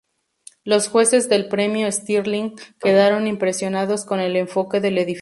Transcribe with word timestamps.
Los 0.63 0.87
jueces 0.89 1.29
del 1.29 1.47
premio 1.47 1.91
Stirling 1.91 2.55
quedaron 2.81 3.27
impresionados 3.27 4.03
con 4.03 4.19
el 4.19 4.35
enfoque 4.35 4.79
del 4.79 4.97
edificio. 4.97 5.09